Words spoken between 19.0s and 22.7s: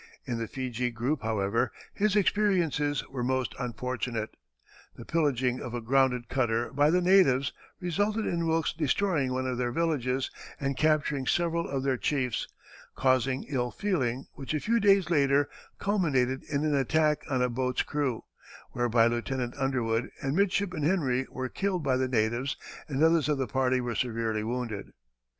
Lieutenant Underwood and Midshipman Henry were killed by the natives